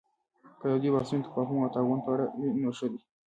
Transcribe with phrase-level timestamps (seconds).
[0.59, 2.99] که د دوی بحثونه د تفاهم او تعاون په اړه وي، نو ښه دي